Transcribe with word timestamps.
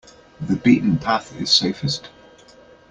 The 0.39 0.55
beaten 0.55 0.97
path 0.97 1.39
is 1.39 1.51
safest. 1.51 2.09